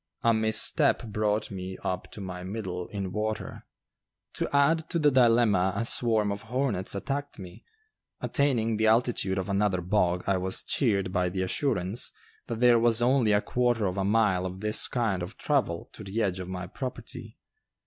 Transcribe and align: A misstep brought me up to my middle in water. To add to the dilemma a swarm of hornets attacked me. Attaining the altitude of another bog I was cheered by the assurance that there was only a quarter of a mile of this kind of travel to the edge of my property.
A 0.23 0.33
misstep 0.33 1.03
brought 1.09 1.51
me 1.51 1.77
up 1.83 2.11
to 2.13 2.21
my 2.21 2.41
middle 2.43 2.87
in 2.87 3.11
water. 3.11 3.67
To 4.33 4.49
add 4.51 4.89
to 4.89 4.97
the 4.97 5.11
dilemma 5.11 5.73
a 5.75 5.85
swarm 5.85 6.31
of 6.31 6.41
hornets 6.41 6.95
attacked 6.95 7.37
me. 7.37 7.63
Attaining 8.19 8.77
the 8.77 8.87
altitude 8.87 9.37
of 9.37 9.47
another 9.47 9.79
bog 9.79 10.23
I 10.25 10.37
was 10.37 10.63
cheered 10.63 11.11
by 11.13 11.29
the 11.29 11.43
assurance 11.43 12.11
that 12.47 12.61
there 12.61 12.79
was 12.79 12.99
only 13.03 13.31
a 13.31 13.41
quarter 13.41 13.85
of 13.85 13.97
a 13.97 14.03
mile 14.03 14.47
of 14.47 14.59
this 14.61 14.87
kind 14.87 15.21
of 15.21 15.37
travel 15.37 15.91
to 15.93 16.03
the 16.03 16.23
edge 16.23 16.39
of 16.39 16.49
my 16.49 16.65
property. 16.65 17.37